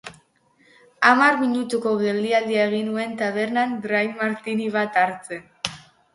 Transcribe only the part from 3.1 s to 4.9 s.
tabernan dry Martini